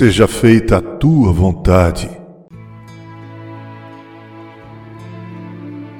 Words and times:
Seja 0.00 0.26
feita 0.26 0.78
a 0.78 0.80
tua 0.80 1.30
vontade. 1.30 2.08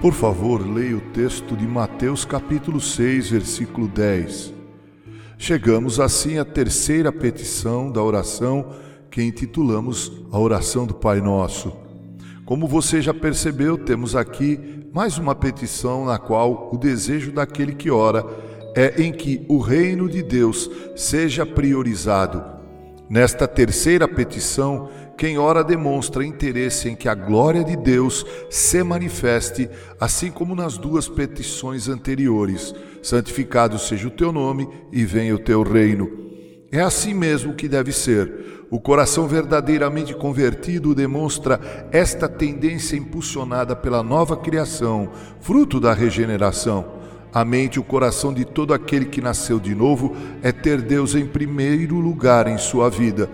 Por 0.01 0.15
favor, 0.15 0.67
leia 0.67 0.97
o 0.97 1.03
texto 1.13 1.55
de 1.55 1.67
Mateus 1.67 2.25
capítulo 2.25 2.81
6, 2.81 3.29
versículo 3.29 3.87
10. 3.87 4.55
Chegamos 5.37 6.01
assim 6.01 6.39
à 6.39 6.47
terceira 6.47 7.13
petição 7.13 7.93
da 7.93 8.03
oração 8.03 8.71
que 9.11 9.23
intitulamos 9.23 10.11
a 10.33 10.39
oração 10.39 10.87
do 10.87 10.95
Pai 10.95 11.21
Nosso. 11.21 11.71
Como 12.47 12.67
você 12.67 13.03
já 13.03 13.13
percebeu, 13.13 13.77
temos 13.77 14.17
aqui 14.17 14.59
mais 14.95 15.19
uma 15.19 15.35
petição 15.35 16.07
na 16.07 16.19
qual 16.19 16.71
o 16.73 16.79
desejo 16.79 17.33
daquele 17.33 17.75
que 17.75 17.91
ora 17.91 18.25
é 18.75 19.03
em 19.03 19.13
que 19.13 19.45
o 19.47 19.59
reino 19.59 20.09
de 20.09 20.23
Deus 20.23 20.71
seja 20.97 21.45
priorizado 21.45 22.60
Nesta 23.11 23.49
terceira 23.49 24.07
petição, 24.07 24.89
quem 25.19 25.37
ora 25.37 25.65
demonstra 25.65 26.25
interesse 26.25 26.89
em 26.89 26.95
que 26.95 27.09
a 27.09 27.15
glória 27.15 27.65
de 27.65 27.77
Deus 27.77 28.25
se 28.49 28.85
manifeste, 28.85 29.69
assim 29.99 30.31
como 30.31 30.55
nas 30.55 30.79
duas 30.79 31.09
petições 31.09 31.89
anteriores: 31.89 32.73
santificado 33.03 33.81
seja 33.81 34.07
o 34.07 34.13
teu 34.13 34.31
nome 34.31 34.69
e 34.93 35.05
venha 35.05 35.35
o 35.35 35.41
teu 35.41 35.65
reino. 35.65 36.09
É 36.71 36.81
assim 36.81 37.13
mesmo 37.13 37.55
que 37.55 37.67
deve 37.67 37.91
ser. 37.91 38.67
O 38.71 38.79
coração 38.79 39.27
verdadeiramente 39.27 40.15
convertido 40.15 40.95
demonstra 40.95 41.89
esta 41.91 42.29
tendência 42.29 42.95
impulsionada 42.95 43.75
pela 43.75 44.05
nova 44.05 44.37
criação, 44.37 45.11
fruto 45.41 45.81
da 45.81 45.93
regeneração. 45.93 47.00
A 47.33 47.45
mente 47.45 47.77
e 47.77 47.79
o 47.79 47.85
coração 47.85 48.35
de 48.35 48.45
todo 48.45 48.75
aquele 48.75 49.05
que 49.05 49.21
nasceu 49.21 49.61
de 49.61 49.75
novo 49.75 50.17
é 50.43 50.51
ter 50.51 50.83
Deus 50.83 51.15
em 51.15 51.27
primeiro 51.27 51.97
lugar 51.97 52.49
em 52.49 52.59
sua 52.59 52.91
vida. 52.91 53.31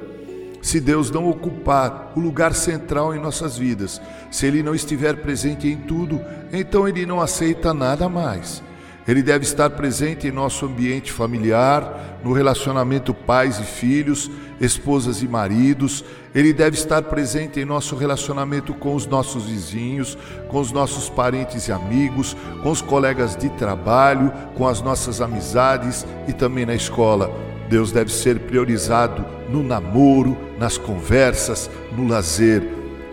Se 0.60 0.80
Deus 0.80 1.10
não 1.10 1.28
ocupar 1.30 2.12
o 2.14 2.20
lugar 2.20 2.52
central 2.52 3.14
em 3.14 3.20
nossas 3.20 3.56
vidas, 3.56 4.00
se 4.30 4.46
Ele 4.46 4.62
não 4.62 4.74
estiver 4.74 5.16
presente 5.22 5.68
em 5.68 5.76
tudo, 5.76 6.20
então 6.52 6.86
Ele 6.86 7.06
não 7.06 7.20
aceita 7.20 7.72
nada 7.72 8.08
mais. 8.08 8.62
Ele 9.06 9.22
deve 9.22 9.44
estar 9.44 9.70
presente 9.70 10.26
em 10.26 10.32
nosso 10.32 10.66
ambiente 10.66 11.12
familiar, 11.12 12.18
no 12.24 12.32
relacionamento 12.32 13.14
pais 13.14 13.60
e 13.60 13.62
filhos, 13.62 14.28
esposas 14.60 15.22
e 15.22 15.28
maridos. 15.28 16.04
Ele 16.34 16.52
deve 16.52 16.76
estar 16.76 17.02
presente 17.02 17.60
em 17.60 17.64
nosso 17.64 17.94
relacionamento 17.94 18.74
com 18.74 18.96
os 18.96 19.06
nossos 19.06 19.44
vizinhos, 19.44 20.18
com 20.48 20.58
os 20.58 20.72
nossos 20.72 21.08
parentes 21.08 21.68
e 21.68 21.72
amigos, 21.72 22.36
com 22.64 22.70
os 22.70 22.82
colegas 22.82 23.36
de 23.36 23.48
trabalho, 23.50 24.32
com 24.56 24.66
as 24.66 24.82
nossas 24.82 25.20
amizades 25.20 26.04
e 26.26 26.32
também 26.32 26.66
na 26.66 26.74
escola. 26.74 27.30
Deus 27.68 27.92
deve 27.92 28.12
ser 28.12 28.40
priorizado 28.40 29.24
no 29.48 29.62
namoro, 29.62 30.36
nas 30.58 30.76
conversas, 30.76 31.70
no 31.96 32.08
lazer. 32.08 32.62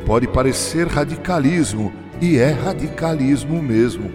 Pode 0.07 0.27
parecer 0.27 0.87
radicalismo, 0.87 1.93
e 2.19 2.37
é 2.37 2.51
radicalismo 2.51 3.61
mesmo 3.61 4.11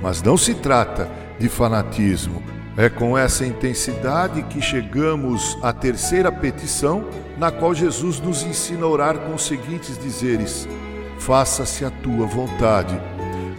mas 0.00 0.22
não 0.22 0.36
se 0.36 0.54
trata 0.54 1.08
de 1.38 1.48
fanatismo. 1.48 2.42
É 2.76 2.90
com 2.90 3.16
essa 3.16 3.46
intensidade 3.46 4.42
que 4.42 4.60
chegamos 4.60 5.56
à 5.62 5.72
terceira 5.72 6.30
petição, 6.30 7.04
na 7.38 7.50
qual 7.50 7.74
Jesus 7.74 8.20
nos 8.20 8.42
ensina 8.42 8.84
a 8.84 8.88
orar 8.88 9.18
com 9.18 9.34
os 9.34 9.46
seguintes 9.46 9.98
dizeres: 9.98 10.68
Faça-se 11.18 11.84
a 11.84 11.90
tua 11.90 12.26
vontade. 12.26 13.00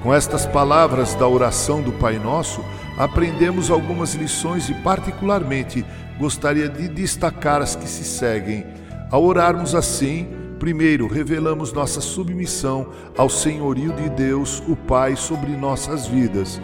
Com 0.03 0.13
estas 0.13 0.45
palavras 0.45 1.16
da 1.16 1.27
oração 1.27 1.81
do 1.81 1.91
Pai 1.94 2.19
Nosso, 2.19 2.63
aprendemos 2.97 3.72
algumas 3.72 4.13
lições 4.13 4.69
e, 4.69 4.73
particularmente, 4.75 5.83
gostaria 6.19 6.69
de 6.69 6.88
destacar 6.88 7.61
as 7.61 7.75
que 7.75 7.88
se 7.89 8.03
seguem. 8.03 8.66
Ao 9.09 9.23
orarmos 9.23 9.73
assim, 9.73 10.27
Primeiro, 10.59 11.08
revelamos 11.08 11.72
nossa 11.72 12.02
submissão 12.02 12.88
ao 13.16 13.30
senhorio 13.30 13.94
de 13.94 14.09
Deus, 14.09 14.61
o 14.67 14.75
Pai, 14.75 15.16
sobre 15.16 15.52
nossas 15.52 16.08
vidas. 16.08 16.59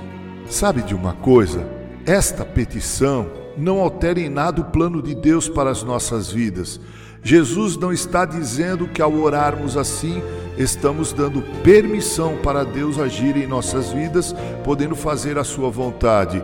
Sabe 0.47 0.81
de 0.81 0.95
uma 0.95 1.13
coisa? 1.13 1.67
Esta 2.05 2.43
petição 2.43 3.29
não 3.55 3.79
altera 3.79 4.19
em 4.19 4.29
nada 4.29 4.61
o 4.61 4.65
plano 4.65 5.01
de 5.01 5.13
Deus 5.13 5.47
para 5.47 5.69
as 5.69 5.83
nossas 5.83 6.31
vidas. 6.31 6.79
Jesus 7.23 7.77
não 7.77 7.93
está 7.93 8.25
dizendo 8.25 8.87
que 8.87 9.01
ao 9.01 9.13
orarmos 9.13 9.77
assim, 9.77 10.21
estamos 10.57 11.13
dando 11.13 11.41
permissão 11.63 12.37
para 12.43 12.65
Deus 12.65 12.99
agir 12.99 13.37
em 13.37 13.47
nossas 13.47 13.91
vidas, 13.91 14.35
podendo 14.63 14.95
fazer 14.95 15.37
a 15.37 15.43
sua 15.43 15.69
vontade. 15.69 16.43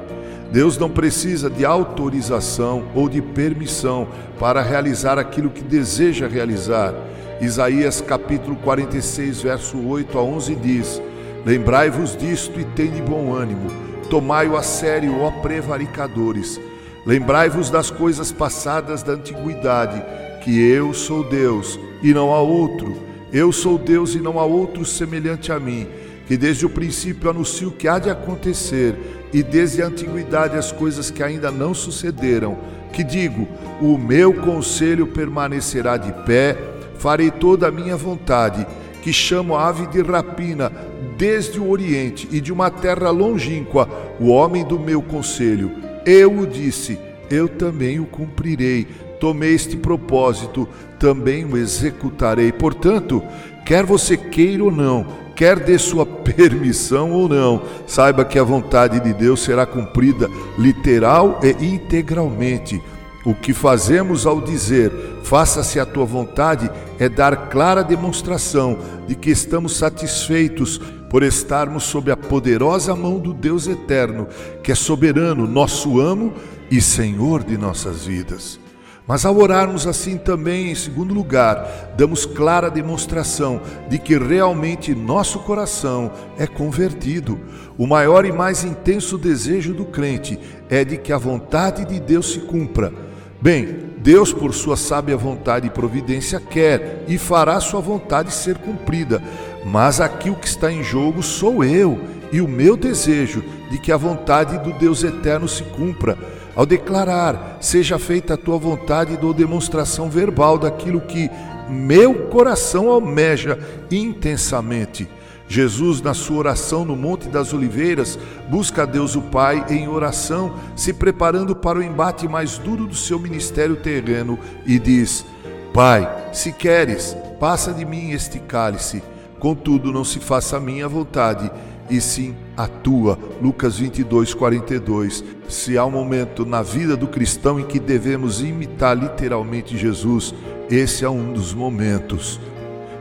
Deus 0.51 0.77
não 0.77 0.89
precisa 0.89 1.49
de 1.49 1.63
autorização 1.63 2.85
ou 2.95 3.07
de 3.07 3.21
permissão 3.21 4.07
para 4.39 4.61
realizar 4.61 5.19
aquilo 5.19 5.51
que 5.51 5.63
deseja 5.63 6.27
realizar. 6.27 6.93
Isaías 7.39 8.01
capítulo 8.01 8.55
46, 8.55 9.43
verso 9.43 9.77
8 9.77 10.17
a 10.17 10.23
11 10.23 10.55
diz: 10.55 11.01
Lembrai-vos 11.45 12.17
disto 12.17 12.59
e 12.59 12.63
tende 12.63 13.01
bom 13.01 13.33
ânimo, 13.33 13.69
tomai-o 14.09 14.57
a 14.57 14.63
sério, 14.63 15.19
ó 15.21 15.29
prevaricadores. 15.29 16.59
Lembrai-vos 17.05 17.69
das 17.69 17.91
coisas 17.91 18.31
passadas 18.31 19.03
da 19.03 19.13
antiguidade, 19.13 20.03
que 20.43 20.59
eu 20.59 20.93
sou 20.93 21.23
Deus 21.29 21.79
e 22.01 22.13
não 22.13 22.33
há 22.33 22.41
outro. 22.41 23.07
Eu 23.31 23.51
sou 23.51 23.77
Deus 23.77 24.15
e 24.15 24.19
não 24.19 24.39
há 24.39 24.45
outro 24.45 24.83
semelhante 24.83 25.51
a 25.51 25.59
mim, 25.59 25.87
que 26.27 26.35
desde 26.35 26.65
o 26.65 26.69
princípio 26.69 27.29
anuncio 27.29 27.69
o 27.69 27.71
que 27.71 27.87
há 27.87 27.99
de 27.99 28.09
acontecer, 28.09 28.95
e 29.33 29.43
desde 29.43 29.81
a 29.81 29.87
antiguidade 29.87 30.57
as 30.57 30.71
coisas 30.71 31.09
que 31.11 31.23
ainda 31.23 31.51
não 31.51 31.73
sucederam. 31.73 32.57
Que 32.91 33.03
digo: 33.03 33.47
o 33.81 33.97
meu 33.97 34.33
conselho 34.33 35.07
permanecerá 35.07 35.97
de 35.97 36.11
pé 36.23 36.57
farei 36.99 37.31
toda 37.31 37.67
a 37.67 37.71
minha 37.71 37.95
vontade, 37.95 38.67
que 39.01 39.13
chamo 39.13 39.55
ave 39.55 39.87
de 39.87 40.01
rapina 40.01 40.71
desde 41.17 41.59
o 41.59 41.69
Oriente 41.69 42.27
e 42.31 42.39
de 42.41 42.51
uma 42.51 42.69
terra 42.69 43.09
longínqua, 43.09 43.89
o 44.19 44.27
homem 44.27 44.65
do 44.65 44.77
meu 44.77 45.01
conselho. 45.01 45.71
Eu 46.05 46.39
o 46.39 46.45
disse, 46.45 46.99
eu 47.29 47.47
também 47.47 47.99
o 47.99 48.05
cumprirei. 48.05 48.87
Tomei 49.19 49.53
este 49.53 49.75
propósito, 49.75 50.67
também 50.97 51.43
o 51.43 51.57
executarei. 51.57 52.51
Portanto, 52.51 53.21
quer 53.65 53.85
você 53.85 54.15
queira 54.15 54.63
ou 54.63 54.71
não, 54.71 55.05
quer 55.39 55.57
dê 55.57 55.79
sua 55.79 56.05
permissão 56.05 57.13
ou 57.13 57.29
não, 57.29 57.61
saiba 57.87 58.25
que 58.25 58.37
a 58.37 58.43
vontade 58.43 58.99
de 58.99 59.13
Deus 59.13 59.41
será 59.41 59.65
cumprida 59.65 60.29
literal 60.57 61.39
e 61.41 61.65
integralmente. 61.65 62.83
O 63.25 63.33
que 63.33 63.53
fazemos 63.53 64.25
ao 64.25 64.41
dizer 64.41 64.91
faça-se 65.23 65.79
a 65.79 65.85
tua 65.85 66.03
vontade 66.03 66.69
é 66.99 67.07
dar 67.07 67.47
clara 67.47 67.85
demonstração 67.85 68.79
de 69.07 69.15
que 69.15 69.29
estamos 69.29 69.77
satisfeitos 69.77 70.77
por 71.09 71.23
estarmos 71.23 71.83
sob 71.85 72.11
a 72.11 72.17
poderosa 72.17 72.93
mão 72.93 73.17
do 73.17 73.33
Deus 73.33 73.65
eterno, 73.65 74.27
que 74.61 74.73
é 74.73 74.75
soberano, 74.75 75.47
nosso 75.47 76.01
amo 76.01 76.33
e 76.69 76.81
Senhor 76.81 77.45
de 77.45 77.57
nossas 77.57 78.05
vidas. 78.05 78.59
Mas 79.09 79.25
ao 79.25 79.35
orarmos 79.35 79.87
assim 79.87 80.17
também, 80.17 80.71
em 80.71 80.75
segundo 80.75 81.13
lugar, 81.13 81.91
damos 81.97 82.25
clara 82.25 82.69
demonstração 82.69 83.59
de 83.89 83.97
que 83.97 84.17
realmente 84.17 84.95
nosso 84.95 85.39
coração 85.39 86.11
é 86.37 86.47
convertido. 86.47 87.39
O 87.77 87.85
maior 87.85 88.23
e 88.23 88.31
mais 88.31 88.63
intenso 88.63 89.17
desejo 89.17 89.73
do 89.73 89.83
crente 89.83 90.39
é 90.69 90.85
de 90.85 90.95
que 90.95 91.11
a 91.11 91.17
vontade 91.17 91.85
de 91.85 91.99
Deus 91.99 92.33
se 92.33 92.39
cumpra 92.41 93.09
Bem, 93.41 93.93
Deus, 93.99 94.33
por 94.33 94.53
sua 94.53 94.75
sábia 94.75 95.15
vontade 95.15 95.67
e 95.67 95.69
providência, 95.69 96.41
quer 96.41 97.05
e 97.07 97.17
fará 97.17 97.57
sua 97.61 97.79
vontade 97.79 98.33
ser 98.33 98.57
cumprida, 98.57 99.23
mas 99.65 100.01
aqui 100.01 100.29
o 100.29 100.35
que 100.35 100.45
está 100.45 100.69
em 100.69 100.83
jogo 100.83 101.23
sou 101.23 101.63
eu 101.63 101.97
e 102.33 102.41
o 102.41 102.47
meu 102.49 102.75
desejo 102.75 103.41
de 103.71 103.77
que 103.79 103.93
a 103.93 103.97
vontade 103.97 104.57
do 104.57 104.77
Deus 104.77 105.05
eterno 105.05 105.47
se 105.47 105.63
cumpra. 105.63 106.17
Ao 106.59 106.65
declarar, 106.65 107.55
seja 107.61 107.97
feita 107.97 108.33
a 108.33 108.37
tua 108.37 108.57
vontade, 108.57 109.15
dou 109.15 109.33
demonstração 109.33 110.09
verbal 110.09 110.57
daquilo 110.57 110.99
que 110.99 111.31
meu 111.69 112.27
coração 112.27 112.89
almeja 112.89 113.57
intensamente. 113.89 115.07
Jesus, 115.47 116.01
na 116.01 116.13
sua 116.13 116.35
oração 116.35 116.83
no 116.83 116.97
Monte 116.97 117.29
das 117.29 117.53
Oliveiras, 117.53 118.19
busca 118.49 118.83
a 118.83 118.85
Deus 118.85 119.15
o 119.15 119.21
Pai 119.21 119.67
em 119.69 119.87
oração, 119.87 120.53
se 120.75 120.91
preparando 120.91 121.55
para 121.55 121.79
o 121.79 121.81
embate 121.81 122.27
mais 122.27 122.57
duro 122.57 122.87
do 122.87 122.95
seu 122.95 123.17
ministério 123.17 123.77
terreno 123.77 124.37
e 124.65 124.77
diz: 124.77 125.25
Pai, 125.73 126.29
se 126.33 126.51
queres, 126.51 127.15
passa 127.39 127.71
de 127.71 127.85
mim 127.85 128.11
este 128.11 128.37
cálice. 128.37 129.01
Contudo, 129.39 129.93
não 129.93 130.03
se 130.03 130.19
faça 130.19 130.57
a 130.57 130.59
minha 130.59 130.89
vontade, 130.89 131.49
e 131.89 132.01
sim 132.01 132.35
a 132.59 132.67
tua. 132.67 133.17
Lucas 133.41 133.79
22, 133.79 134.33
42. 134.33 135.23
Se 135.47 135.77
há 135.77 135.85
um 135.85 135.91
momento 135.91 136.45
na 136.45 136.61
vida 136.61 136.97
do 136.97 137.07
cristão 137.07 137.57
em 137.57 137.63
que 137.63 137.79
devemos 137.79 138.41
imitar 138.41 138.97
literalmente 138.97 139.77
Jesus, 139.77 140.35
esse 140.69 141.05
é 141.05 141.09
um 141.09 141.31
dos 141.31 141.53
momentos. 141.53 142.37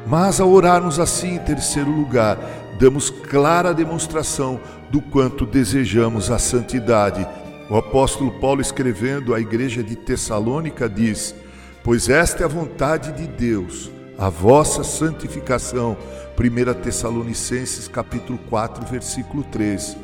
Mas 0.07 0.41
ao 0.41 0.49
orarmos 0.49 1.01
assim 1.01 1.35
em 1.35 1.39
terceiro 1.41 1.91
lugar, 1.91 2.39
damos 2.79 3.11
clara 3.11 3.75
demonstração 3.75 4.61
do 4.91 5.03
quanto 5.03 5.45
desejamos 5.45 6.31
a 6.31 6.39
santidade. 6.39 7.27
O 7.69 7.77
apóstolo 7.77 8.31
Paulo, 8.39 8.61
escrevendo 8.61 9.35
à 9.35 9.41
igreja 9.41 9.83
de 9.83 9.97
Tessalônica, 9.97 10.89
diz: 10.89 11.35
Pois 11.83 12.09
esta 12.09 12.45
é 12.45 12.47
a 12.47 12.49
vontade 12.49 13.11
de 13.11 13.27
Deus, 13.27 13.91
a 14.19 14.29
vossa 14.29 14.83
santificação. 14.83 15.97
1 16.37 16.83
Tessalonicenses 16.83 17.87
capítulo 17.87 18.39
4, 18.51 18.85
versículo 18.87 19.45
3. 19.45 19.97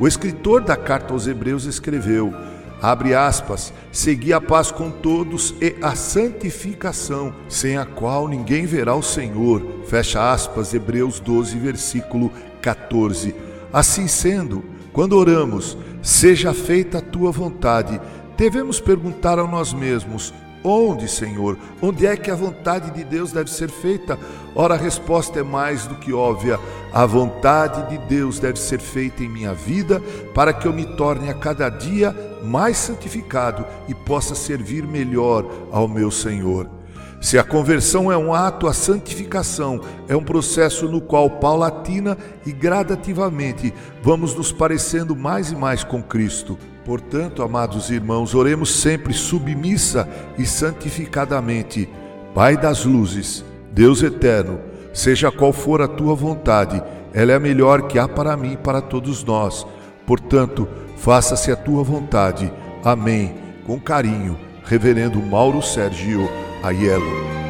O 0.00 0.08
escritor 0.08 0.62
da 0.62 0.76
carta 0.76 1.12
aos 1.12 1.26
Hebreus 1.26 1.64
escreveu: 1.64 2.34
abre 2.82 3.14
aspas, 3.14 3.72
segui 3.92 4.32
a 4.32 4.40
paz 4.40 4.72
com 4.72 4.90
todos 4.90 5.54
e 5.60 5.76
a 5.80 5.94
santificação, 5.94 7.32
sem 7.48 7.76
a 7.76 7.86
qual 7.86 8.26
ninguém 8.26 8.66
verá 8.66 8.94
o 8.94 9.02
Senhor. 9.02 9.84
Fecha 9.86 10.32
aspas, 10.32 10.74
Hebreus 10.74 11.20
12, 11.20 11.56
versículo 11.58 12.32
14. 12.60 13.34
Assim 13.72 14.08
sendo, 14.08 14.64
quando 14.92 15.16
oramos, 15.16 15.78
seja 16.02 16.52
feita 16.52 16.98
a 16.98 17.02
tua 17.02 17.30
vontade, 17.30 18.00
devemos 18.36 18.80
perguntar 18.80 19.38
a 19.38 19.46
nós 19.46 19.72
mesmos: 19.72 20.34
Onde, 20.62 21.08
Senhor? 21.08 21.56
Onde 21.80 22.06
é 22.06 22.16
que 22.16 22.30
a 22.30 22.34
vontade 22.34 22.90
de 22.90 23.02
Deus 23.02 23.32
deve 23.32 23.50
ser 23.50 23.70
feita? 23.70 24.18
Ora, 24.54 24.74
a 24.74 24.78
resposta 24.78 25.40
é 25.40 25.42
mais 25.42 25.86
do 25.86 25.94
que 25.94 26.12
óbvia. 26.12 26.60
A 26.92 27.06
vontade 27.06 27.88
de 27.88 27.98
Deus 28.06 28.38
deve 28.38 28.58
ser 28.58 28.78
feita 28.78 29.24
em 29.24 29.28
minha 29.28 29.54
vida 29.54 30.02
para 30.34 30.52
que 30.52 30.68
eu 30.68 30.72
me 30.72 30.84
torne 30.96 31.30
a 31.30 31.34
cada 31.34 31.70
dia 31.70 32.14
mais 32.44 32.76
santificado 32.76 33.64
e 33.88 33.94
possa 33.94 34.34
servir 34.34 34.86
melhor 34.86 35.46
ao 35.72 35.88
meu 35.88 36.10
Senhor. 36.10 36.68
Se 37.22 37.38
a 37.38 37.44
conversão 37.44 38.10
é 38.10 38.16
um 38.16 38.32
ato, 38.32 38.66
a 38.66 38.72
santificação 38.72 39.80
é 40.08 40.16
um 40.16 40.24
processo 40.24 40.88
no 40.88 41.02
qual 41.02 41.28
paulatina 41.28 42.16
e 42.46 42.52
gradativamente 42.52 43.74
vamos 44.02 44.34
nos 44.34 44.50
parecendo 44.50 45.14
mais 45.14 45.52
e 45.52 45.56
mais 45.56 45.84
com 45.84 46.02
Cristo. 46.02 46.58
Portanto, 46.84 47.42
amados 47.42 47.90
irmãos, 47.90 48.34
oremos 48.34 48.80
sempre 48.80 49.12
submissa 49.12 50.08
e 50.38 50.46
santificadamente. 50.46 51.88
Pai 52.34 52.56
das 52.56 52.84
luzes, 52.84 53.44
Deus 53.72 54.02
eterno, 54.02 54.60
seja 54.92 55.30
qual 55.30 55.52
for 55.52 55.82
a 55.82 55.88
tua 55.88 56.14
vontade, 56.14 56.82
ela 57.12 57.32
é 57.32 57.34
a 57.34 57.40
melhor 57.40 57.82
que 57.82 57.98
há 57.98 58.08
para 58.08 58.36
mim 58.36 58.52
e 58.52 58.56
para 58.56 58.80
todos 58.80 59.24
nós. 59.24 59.66
Portanto, 60.06 60.66
faça-se 60.96 61.50
a 61.52 61.56
tua 61.56 61.82
vontade. 61.82 62.52
Amém. 62.84 63.34
Com 63.66 63.78
carinho, 63.78 64.38
Reverendo 64.64 65.20
Mauro 65.20 65.62
Sergio 65.62 66.28
Aiello. 66.62 67.49